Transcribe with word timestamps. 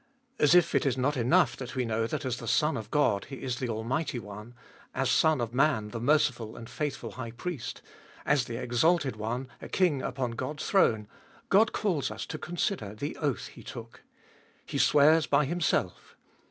As 0.39 0.55
if 0.55 0.73
it 0.73 0.83
is 0.83 0.97
not 0.97 1.15
enough 1.15 1.55
that 1.57 1.75
we 1.75 1.85
know 1.85 2.07
that 2.07 2.25
as 2.25 2.37
the 2.37 2.47
Son 2.47 2.75
of 2.75 2.89
God 2.89 3.25
He 3.25 3.35
is 3.43 3.57
the 3.57 3.69
Almighty 3.69 4.17
One, 4.17 4.55
as 4.95 5.11
Son 5.11 5.39
of 5.39 5.53
Man 5.53 5.89
the 5.89 5.99
merciful 5.99 6.55
and 6.55 6.67
faithful 6.67 7.11
High 7.11 7.29
Priest, 7.29 7.83
as 8.25 8.45
the 8.45 8.57
exalted 8.57 9.15
One, 9.15 9.47
a 9.61 9.69
King 9.69 10.01
upon 10.01 10.31
God's 10.31 10.67
throne, 10.67 11.07
God 11.49 11.71
calls 11.71 12.09
us 12.09 12.25
to 12.25 12.39
consider 12.39 12.95
the 12.95 13.15
oath 13.17 13.49
He 13.49 13.61
took. 13.61 14.01
He 14.65 14.79
swears 14.79 15.27
by 15.27 15.45
Himself. 15.45 16.15